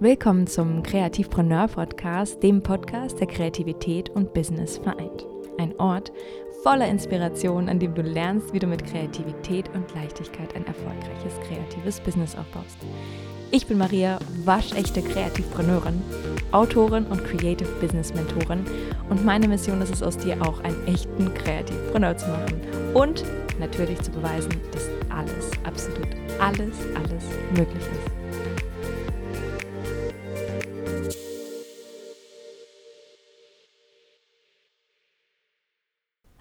[0.00, 5.26] Willkommen zum Kreativpreneur Podcast, dem Podcast, der Kreativität und Business vereint.
[5.58, 6.12] Ein Ort
[6.62, 11.98] voller Inspiration, an dem du lernst, wie du mit Kreativität und Leichtigkeit ein erfolgreiches kreatives
[11.98, 12.78] Business aufbaust.
[13.50, 16.00] Ich bin Maria, waschechte Kreativpreneurin,
[16.52, 18.64] Autorin und Creative Business Mentorin
[19.10, 22.60] und meine Mission ist es, aus dir auch einen echten Kreativpreneur zu machen
[22.94, 23.24] und
[23.58, 26.06] natürlich zu beweisen, dass alles, absolut
[26.38, 28.47] alles, alles möglich ist.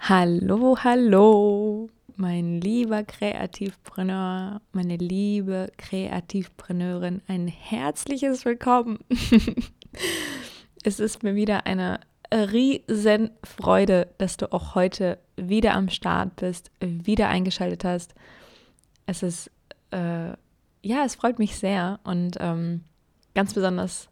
[0.10, 9.00] Hallo, hallo, mein lieber Kreativpreneur, meine liebe Kreativpreneurin, ein herzliches Willkommen.
[10.86, 12.00] es ist mir wieder eine
[12.32, 18.16] riesen Freude, dass du auch heute wieder am Start bist, wieder eingeschaltet hast.
[19.08, 19.52] Es ist,
[19.92, 20.30] äh,
[20.84, 22.86] ja, es freut mich sehr und ähm,
[23.36, 24.08] ganz besonders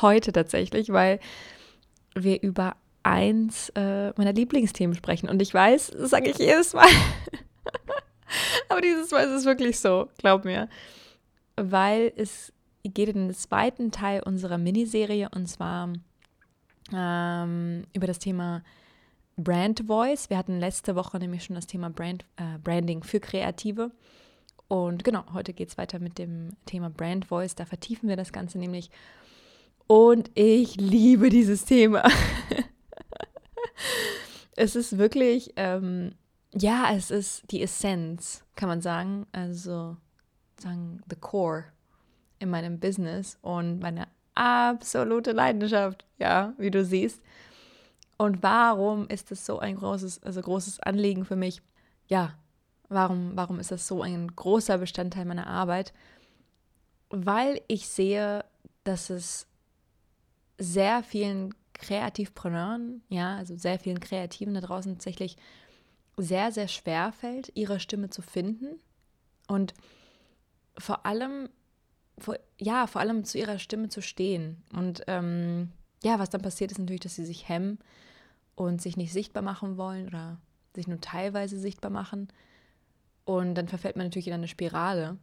[0.00, 1.18] heute tatsächlich, weil
[2.14, 5.28] wir über eins äh, meiner Lieblingsthemen sprechen.
[5.28, 6.88] Und ich weiß, das sage ich jedes Mal.
[8.68, 10.68] Aber dieses Mal ist es wirklich so, glaub mir.
[11.56, 12.52] Weil es
[12.84, 15.92] geht in den zweiten Teil unserer Miniserie und zwar
[16.92, 18.62] ähm, über das Thema
[19.36, 20.30] Brand Voice.
[20.30, 23.90] Wir hatten letzte Woche nämlich schon das Thema Brand, äh, Branding für Kreative.
[24.68, 27.54] Und genau, heute geht es weiter mit dem Thema Brand Voice.
[27.54, 28.90] Da vertiefen wir das Ganze nämlich.
[29.86, 32.04] Und ich liebe dieses Thema.
[34.56, 36.12] es ist wirklich, ähm,
[36.52, 39.26] ja, es ist die Essenz, kann man sagen.
[39.32, 39.96] Also
[40.58, 41.64] sagen, the core
[42.38, 47.20] in meinem Business und meine absolute Leidenschaft, ja, wie du siehst.
[48.16, 51.62] Und warum ist das so ein großes, also großes Anliegen für mich?
[52.08, 52.34] Ja,
[52.88, 55.92] warum, warum ist das so ein großer Bestandteil meiner Arbeit?
[57.08, 58.44] Weil ich sehe,
[58.84, 59.46] dass es
[60.58, 65.36] sehr vielen Kreativpreneuren, ja, also sehr vielen Kreativen da draußen tatsächlich
[66.16, 68.78] sehr, sehr schwer fällt, ihre Stimme zu finden
[69.48, 69.74] und
[70.78, 71.48] vor allem,
[72.18, 74.62] vor, ja, vor allem zu ihrer Stimme zu stehen.
[74.72, 75.72] Und ähm,
[76.02, 77.78] ja, was dann passiert, ist natürlich, dass sie sich hemmen
[78.54, 80.38] und sich nicht sichtbar machen wollen oder
[80.74, 82.28] sich nur teilweise sichtbar machen.
[83.24, 85.18] Und dann verfällt man natürlich in eine Spirale,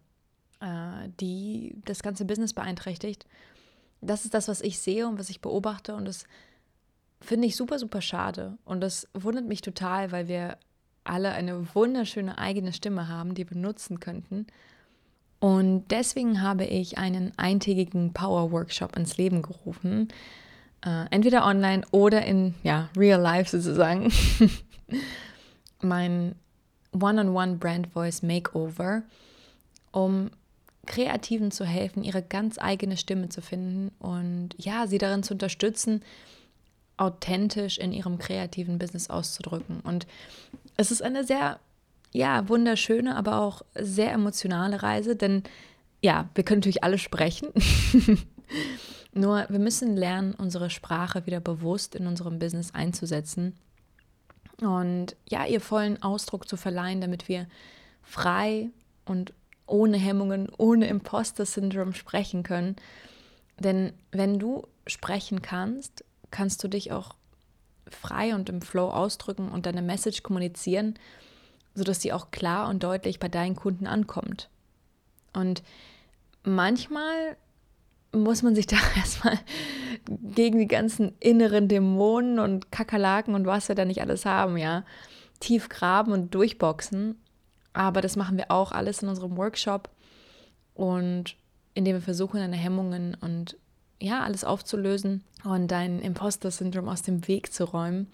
[0.60, 3.26] äh, die das ganze Business beeinträchtigt.
[4.02, 5.96] Das ist das, was ich sehe und was ich beobachte.
[5.96, 6.26] Und das
[7.20, 8.58] finde ich super, super schade.
[8.66, 10.58] Und das wundert mich total, weil wir
[11.04, 14.48] alle eine wunderschöne eigene Stimme haben, die wir nutzen könnten.
[15.40, 20.10] Und deswegen habe ich einen eintägigen Power-Workshop ins Leben gerufen.
[20.86, 24.12] Äh, entweder online oder in ja, real life sozusagen.
[25.82, 26.36] mein
[26.94, 29.04] One-on-One Brand Voice Makeover,
[29.92, 30.32] um
[30.88, 36.04] Kreativen zu helfen, ihre ganz eigene Stimme zu finden und ja, sie darin zu unterstützen,
[36.98, 39.82] authentisch in ihrem kreativen Business auszudrücken.
[39.82, 40.08] Und
[40.78, 41.60] es ist eine sehr,
[42.12, 45.44] ja, wunderschöne, aber auch sehr emotionale Reise, denn
[46.02, 47.50] ja, wir können natürlich alle sprechen.
[49.14, 53.54] Nur wir müssen lernen, unsere Sprache wieder bewusst in unserem Business einzusetzen
[54.62, 57.48] und ja, ihr vollen Ausdruck zu verleihen, damit wir
[58.02, 58.70] frei
[59.06, 59.34] und
[59.68, 62.76] ohne Hemmungen, ohne Imposter-Syndrom sprechen können.
[63.60, 67.16] Denn wenn du sprechen kannst, kannst du dich auch
[67.90, 70.96] frei und im Flow ausdrücken und deine Message kommunizieren,
[71.74, 74.50] sodass sie auch klar und deutlich bei deinen Kunden ankommt.
[75.34, 75.64] Und
[76.44, 77.38] manchmal
[78.12, 79.40] muss man sich da erstmal
[80.06, 84.84] gegen die ganzen inneren Dämonen und Kakerlaken und was wir da nicht alles haben, ja,
[85.40, 87.20] tief graben und durchboxen.
[87.78, 89.88] Aber das machen wir auch alles in unserem Workshop
[90.74, 91.36] und
[91.76, 93.56] indem wir versuchen, deine Hemmungen und
[94.02, 98.08] ja, alles aufzulösen und dein Imposter-Syndrom aus dem Weg zu räumen.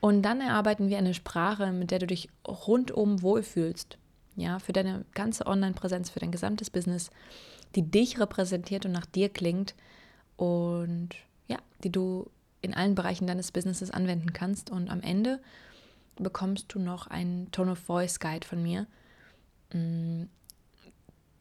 [0.00, 3.98] Und dann erarbeiten wir eine Sprache, mit der du dich rundum wohlfühlst.
[4.34, 7.12] Ja, für deine ganze Online-Präsenz, für dein gesamtes Business,
[7.76, 9.76] die dich repräsentiert und nach dir klingt
[10.36, 11.10] und
[11.46, 12.28] ja, die du
[12.62, 14.70] in allen Bereichen deines Businesses anwenden kannst.
[14.70, 15.38] Und am Ende
[16.16, 18.86] bekommst du noch einen Tone of Voice Guide von mir,
[19.72, 20.24] mm,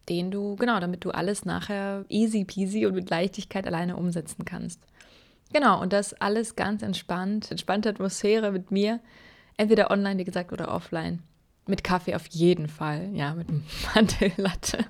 [0.09, 4.85] den du, genau, damit du alles nachher easy peasy und mit Leichtigkeit alleine umsetzen kannst.
[5.53, 8.99] Genau, und das alles ganz entspannt, entspannte Atmosphäre mit mir,
[9.57, 11.21] entweder online, wie gesagt, oder offline.
[11.67, 13.47] Mit Kaffee auf jeden Fall, ja, mit
[13.95, 14.85] Mantellatte.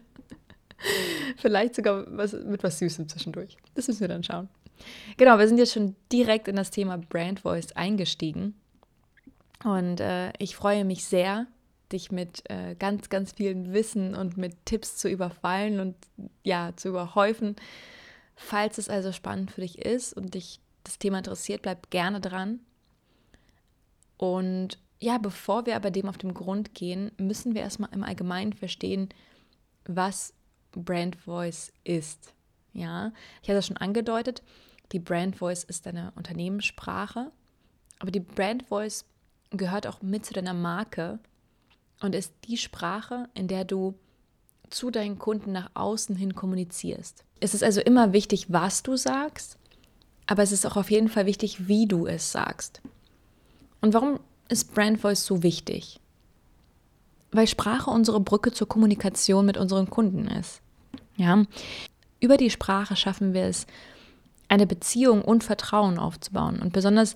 [1.37, 3.57] Vielleicht sogar was, mit was Süßem zwischendurch.
[3.75, 4.49] Das müssen wir dann schauen.
[5.17, 8.55] Genau, wir sind jetzt schon direkt in das Thema Brand Voice eingestiegen.
[9.65, 11.47] Und äh, ich freue mich sehr,
[11.91, 15.95] dich mit äh, ganz, ganz vielen Wissen und mit Tipps zu überfallen und
[16.43, 17.55] ja, zu überhäufen,
[18.35, 22.59] Falls es also spannend für dich ist und dich das Thema interessiert, bleib gerne dran.
[24.17, 28.53] Und ja, bevor wir aber dem auf den Grund gehen, müssen wir erstmal im Allgemeinen
[28.53, 29.09] verstehen,
[29.85, 30.33] was
[30.73, 32.33] Brand Voice ist.
[32.73, 34.43] Ja, ich hatte das schon angedeutet.
[34.91, 37.31] Die Brand Voice ist deine Unternehmenssprache,
[37.99, 39.05] aber die Brand Voice
[39.57, 41.19] gehört auch mit zu deiner Marke
[42.01, 43.95] und ist die Sprache, in der du
[44.69, 47.23] zu deinen Kunden nach außen hin kommunizierst.
[47.39, 49.57] Es ist also immer wichtig, was du sagst,
[50.27, 52.81] aber es ist auch auf jeden Fall wichtig, wie du es sagst.
[53.81, 54.19] Und warum
[54.49, 55.99] ist Brand Voice so wichtig?
[57.31, 60.61] Weil Sprache unsere Brücke zur Kommunikation mit unseren Kunden ist.
[61.17, 61.43] Ja,
[62.19, 63.67] über die Sprache schaffen wir es,
[64.47, 66.61] eine Beziehung und Vertrauen aufzubauen.
[66.61, 67.15] Und besonders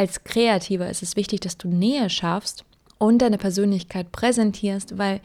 [0.00, 2.64] als Kreativer ist es wichtig, dass du Nähe schaffst
[2.96, 5.20] und deine Persönlichkeit präsentierst, weil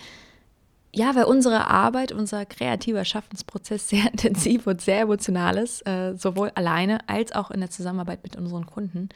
[0.93, 6.51] ja, weil unsere Arbeit, unser kreativer Schaffensprozess sehr intensiv und sehr emotional ist, äh, sowohl
[6.55, 9.07] alleine als auch in der Zusammenarbeit mit unseren Kunden.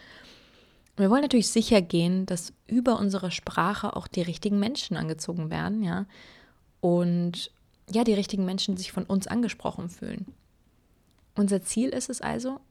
[0.96, 5.84] wir wollen natürlich sicher gehen, dass über unsere Sprache auch die richtigen Menschen angezogen werden,
[5.84, 6.06] ja,
[6.80, 7.52] und
[7.92, 10.26] ja, die richtigen Menschen sich von uns angesprochen fühlen.
[11.36, 12.62] Unser Ziel ist es also,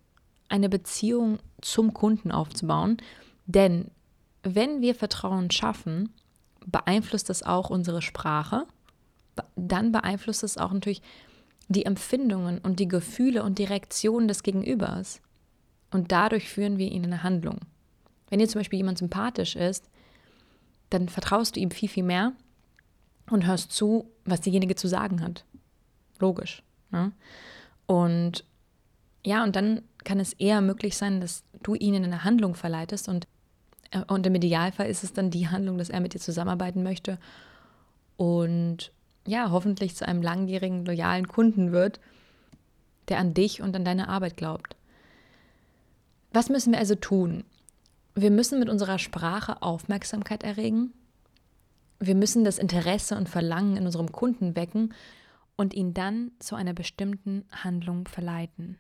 [0.49, 2.99] eine Beziehung zum Kunden aufzubauen,
[3.47, 3.91] denn
[4.43, 6.11] wenn wir Vertrauen schaffen,
[6.67, 8.67] beeinflusst das auch unsere Sprache,
[9.57, 11.03] dann beeinflusst es auch natürlich
[11.69, 15.21] die Empfindungen und die Gefühle und die Reaktionen des Gegenübers.
[15.91, 17.61] Und dadurch führen wir ihn in eine Handlung.
[18.31, 19.89] Wenn dir zum Beispiel jemand sympathisch ist,
[20.91, 22.33] dann vertraust du ihm viel, viel mehr
[23.31, 25.45] und hörst zu, was diejenige zu sagen hat.
[26.19, 26.63] Logisch.
[26.91, 27.13] Ne?
[27.87, 28.45] Und
[29.25, 33.09] ja, und dann kann es eher möglich sein, dass du ihn in eine Handlung verleitest
[33.09, 33.27] und,
[33.91, 37.19] äh, und im Idealfall ist es dann die Handlung, dass er mit dir zusammenarbeiten möchte
[38.17, 38.93] und
[39.27, 42.01] ja, hoffentlich zu einem langjährigen, loyalen Kunden wird,
[43.09, 44.77] der an dich und an deine Arbeit glaubt.
[46.33, 47.45] Was müssen wir also tun?
[48.15, 50.93] Wir müssen mit unserer Sprache Aufmerksamkeit erregen.
[52.01, 54.95] Wir müssen das Interesse und Verlangen in unserem Kunden wecken
[55.57, 58.79] und ihn dann zu einer bestimmten Handlung verleiten.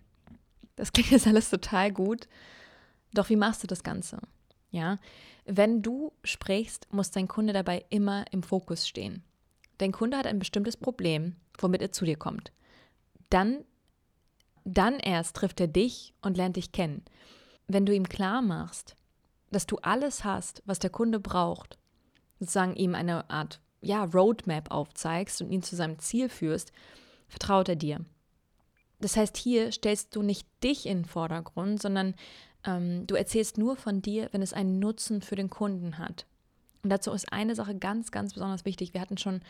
[0.79, 2.29] Das klingt jetzt alles total gut.
[3.13, 4.21] Doch wie machst du das Ganze?
[4.71, 4.99] Ja,
[5.45, 9.25] wenn du sprichst, muss dein Kunde dabei immer im Fokus stehen.
[9.79, 12.53] Dein Kunde hat ein bestimmtes Problem, womit er zu dir kommt.
[13.29, 13.65] Dann,
[14.65, 17.05] dann erst trifft er dich und lernt dich kennen.
[17.67, 18.95] Wenn du ihm klar machst,
[19.51, 21.77] dass du alles hast, was der Kunde braucht,
[22.39, 26.73] sozusagen ihm eine Art ja, Roadmap aufzeigst und ihn zu seinem Ziel führst,
[27.27, 28.05] vertraut er dir.
[29.01, 32.15] Das heißt, hier stellst du nicht dich in den Vordergrund, sondern
[32.65, 36.27] ähm, du erzählst nur von dir, wenn es einen Nutzen für den Kunden hat.
[36.83, 38.95] Und dazu ist eine Sache ganz, ganz besonders wichtig.
[38.95, 39.41] Wir hatten schon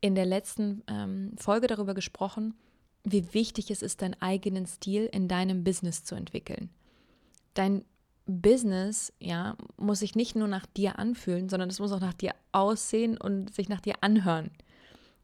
[0.00, 2.54] in der letzten ähm, Folge darüber gesprochen,
[3.04, 6.70] wie wichtig es ist, deinen eigenen Stil in deinem Business zu entwickeln.
[7.54, 7.84] Dein
[8.26, 12.34] Business, ja, muss sich nicht nur nach dir anfühlen, sondern es muss auch nach dir
[12.50, 14.50] aussehen und sich nach dir anhören.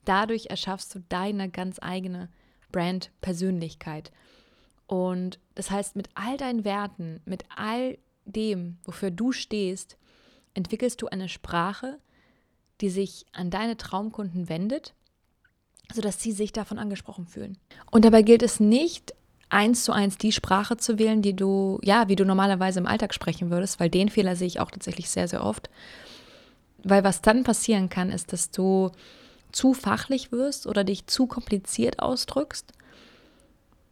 [0.04, 2.28] Dadurch erschaffst du deine ganz eigene
[2.72, 4.10] Brand-Persönlichkeit.
[4.86, 9.96] Und das heißt, mit all deinen Werten, mit all dem, wofür du stehst,
[10.54, 11.98] entwickelst du eine Sprache,
[12.80, 14.94] die sich an deine Traumkunden wendet,
[15.92, 17.58] sodass sie sich davon angesprochen fühlen.
[17.90, 19.14] Und dabei gilt es nicht,
[19.48, 23.14] eins zu eins die Sprache zu wählen, die du, ja, wie du normalerweise im Alltag
[23.14, 25.68] sprechen würdest, weil den Fehler sehe ich auch tatsächlich sehr, sehr oft.
[26.82, 28.90] Weil was dann passieren kann, ist, dass du
[29.52, 32.72] zu fachlich wirst oder dich zu kompliziert ausdrückst.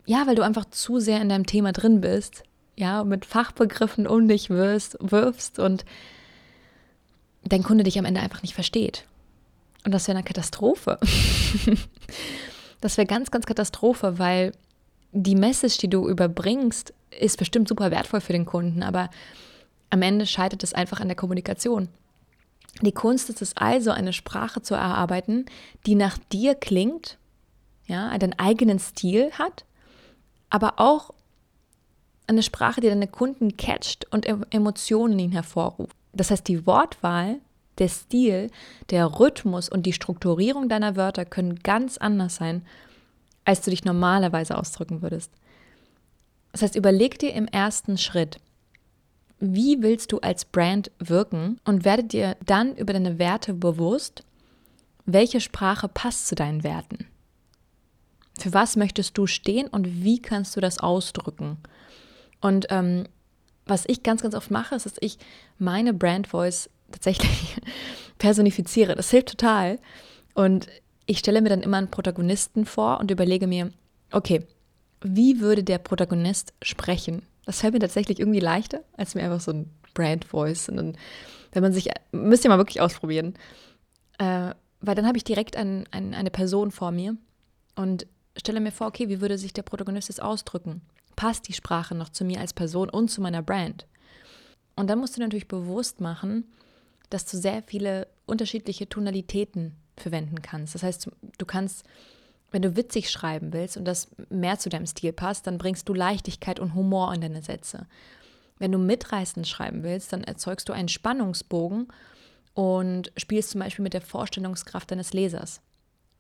[0.07, 2.43] Ja, weil du einfach zu sehr in deinem Thema drin bist,
[2.76, 5.85] ja, mit Fachbegriffen um dich wirst, wirfst und
[7.45, 9.05] dein Kunde dich am Ende einfach nicht versteht.
[9.85, 10.99] Und das wäre eine Katastrophe.
[12.81, 14.52] das wäre ganz, ganz Katastrophe, weil
[15.12, 19.11] die Message, die du überbringst, ist bestimmt super wertvoll für den Kunden, aber
[19.90, 21.88] am Ende scheitert es einfach an der Kommunikation.
[22.82, 25.46] Die Kunst ist es also, eine Sprache zu erarbeiten,
[25.86, 27.18] die nach dir klingt,
[27.86, 29.64] ja, einen eigenen Stil hat,
[30.48, 31.10] aber auch
[32.26, 35.96] eine Sprache, die deine Kunden catcht und Emotionen in ihnen hervorruft.
[36.12, 37.38] Das heißt, die Wortwahl,
[37.78, 38.50] der Stil,
[38.90, 42.64] der Rhythmus und die Strukturierung deiner Wörter können ganz anders sein,
[43.44, 45.32] als du dich normalerweise ausdrücken würdest.
[46.52, 48.38] Das heißt, überleg dir im ersten Schritt,
[49.40, 54.23] wie willst du als Brand wirken und werde dir dann über deine Werte bewusst,
[55.06, 57.06] welche Sprache passt zu deinen Werten.
[58.38, 61.59] Für was möchtest du stehen und wie kannst du das ausdrücken?
[62.40, 63.04] Und ähm,
[63.66, 65.18] was ich ganz, ganz oft mache, ist, dass ich
[65.59, 67.56] meine Brand Voice tatsächlich
[68.18, 68.94] personifiziere.
[68.94, 69.78] Das hilft total.
[70.35, 70.68] Und
[71.06, 73.73] ich stelle mir dann immer einen Protagonisten vor und überlege mir,
[74.12, 74.47] okay,
[75.02, 77.23] wie würde der Protagonist sprechen?
[77.50, 80.69] Das fällt mir tatsächlich irgendwie leichter, als mir einfach so ein Brand Voice.
[80.69, 80.97] Und dann,
[81.50, 83.35] wenn man sich, müsst ihr mal wirklich ausprobieren.
[84.19, 87.16] Äh, weil dann habe ich direkt ein, ein, eine Person vor mir
[87.75, 90.83] und stelle mir vor, okay, wie würde sich der Protagonist jetzt ausdrücken?
[91.16, 93.88] Passt die Sprache noch zu mir als Person und zu meiner Brand?
[94.76, 96.45] Und dann musst du natürlich bewusst machen,
[97.11, 100.76] dass du sehr viele unterschiedliche Tonalitäten verwenden kannst.
[100.76, 101.85] Das heißt, du kannst,
[102.50, 105.95] wenn du witzig schreiben willst und das mehr zu deinem Stil passt, dann bringst du
[105.95, 107.87] Leichtigkeit und Humor in deine Sätze.
[108.59, 111.88] Wenn du mitreißend schreiben willst, dann erzeugst du einen Spannungsbogen
[112.54, 115.61] und spielst zum Beispiel mit der Vorstellungskraft deines Lesers.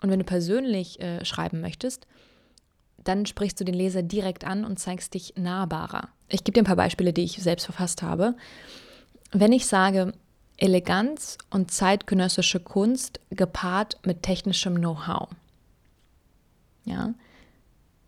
[0.00, 2.06] Und wenn du persönlich äh, schreiben möchtest,
[3.04, 6.08] dann sprichst du den Leser direkt an und zeigst dich nahbarer.
[6.28, 8.34] Ich gebe dir ein paar Beispiele, die ich selbst verfasst habe.
[9.32, 10.12] Wenn ich sage,
[10.56, 15.28] Eleganz und zeitgenössische Kunst gepaart mit technischem Know-how.
[16.84, 17.14] Ja,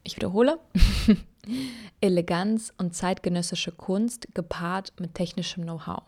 [0.03, 0.59] ich wiederhole.
[2.01, 6.03] Eleganz und zeitgenössische Kunst gepaart mit technischem Know-how.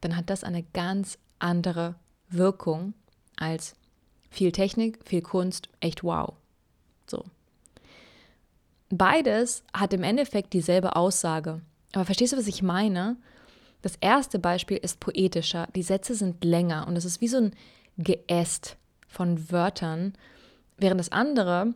[0.00, 1.96] Dann hat das eine ganz andere
[2.28, 2.94] Wirkung
[3.36, 3.74] als
[4.30, 6.34] viel Technik, viel Kunst, echt wow.
[7.06, 7.24] So.
[8.90, 11.60] Beides hat im Endeffekt dieselbe Aussage.
[11.92, 13.16] Aber verstehst du, was ich meine?
[13.82, 15.68] Das erste Beispiel ist poetischer.
[15.74, 17.54] Die Sätze sind länger und es ist wie so ein
[17.96, 20.14] Geäst von Wörtern,
[20.76, 21.74] während das andere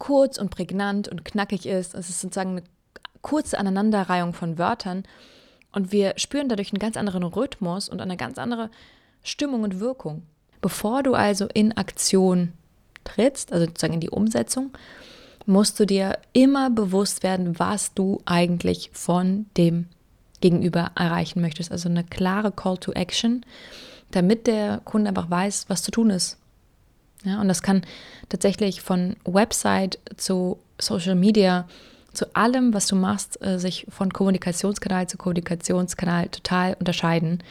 [0.00, 1.94] kurz und prägnant und knackig ist.
[1.94, 2.62] Es ist sozusagen eine
[3.22, 5.04] kurze Aneinanderreihung von Wörtern
[5.70, 8.70] und wir spüren dadurch einen ganz anderen Rhythmus und eine ganz andere
[9.22, 10.22] Stimmung und Wirkung.
[10.60, 12.52] Bevor du also in Aktion
[13.04, 14.72] trittst, also sozusagen in die Umsetzung,
[15.46, 19.86] musst du dir immer bewusst werden, was du eigentlich von dem
[20.40, 21.70] Gegenüber erreichen möchtest.
[21.70, 23.44] Also eine klare Call to Action,
[24.10, 26.38] damit der Kunde einfach weiß, was zu tun ist.
[27.24, 27.82] Ja, und das kann
[28.28, 31.68] tatsächlich von Website zu Social Media,
[32.12, 37.42] zu allem, was du machst, äh, sich von Kommunikationskanal zu Kommunikationskanal total unterscheiden.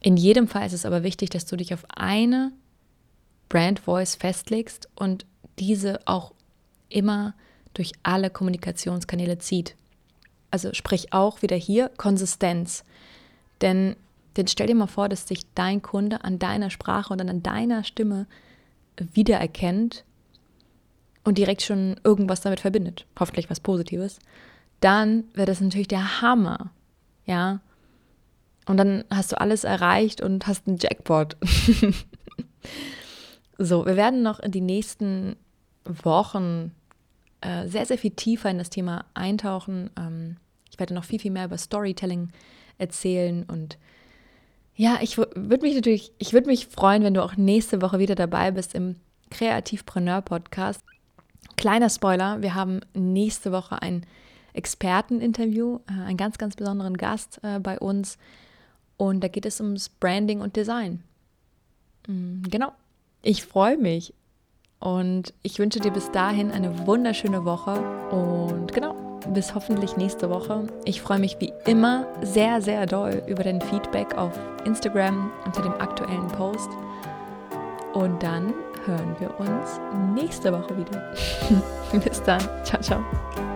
[0.00, 2.52] In jedem Fall ist es aber wichtig, dass du dich auf eine
[3.48, 5.26] Brand Voice festlegst und
[5.58, 6.32] diese auch
[6.88, 7.34] immer
[7.74, 9.74] durch alle Kommunikationskanäle zieht.
[10.50, 12.84] Also sprich auch wieder hier Konsistenz.
[13.60, 13.96] Denn,
[14.36, 17.84] denn stell dir mal vor, dass sich dein Kunde an deiner Sprache und an deiner
[17.84, 18.26] Stimme
[18.98, 20.04] wiedererkennt
[21.24, 24.18] und direkt schon irgendwas damit verbindet, hoffentlich was Positives,
[24.80, 26.70] dann wäre das natürlich der Hammer.
[27.24, 27.60] Ja.
[28.66, 31.36] Und dann hast du alles erreicht und hast einen Jackpot.
[33.58, 35.36] so, wir werden noch in die nächsten
[35.84, 36.72] Wochen
[37.40, 39.90] äh, sehr, sehr viel tiefer in das Thema eintauchen.
[39.96, 40.36] Ähm,
[40.70, 42.30] ich werde noch viel, viel mehr über Storytelling
[42.78, 43.78] erzählen und
[44.76, 48.14] ja, ich würde mich natürlich, ich würde mich freuen, wenn du auch nächste Woche wieder
[48.14, 48.96] dabei bist im
[49.30, 50.82] Kreativpreneur Podcast.
[51.56, 54.04] Kleiner Spoiler, wir haben nächste Woche ein
[54.52, 58.18] Experteninterview, äh, einen ganz, ganz besonderen Gast äh, bei uns.
[58.98, 61.02] Und da geht es ums Branding und Design.
[62.06, 62.72] Mm, genau.
[63.22, 64.14] Ich freue mich.
[64.78, 67.80] Und ich wünsche dir bis dahin eine wunderschöne Woche.
[68.10, 68.95] Und genau,
[69.32, 70.64] bis hoffentlich nächste Woche.
[70.84, 74.32] Ich freue mich wie immer sehr, sehr doll über dein Feedback auf
[74.64, 76.70] Instagram unter dem aktuellen Post.
[77.94, 78.52] Und dann
[78.84, 79.80] hören wir uns
[80.14, 81.12] nächste Woche wieder.
[82.04, 82.42] bis dann.
[82.64, 83.55] Ciao, ciao.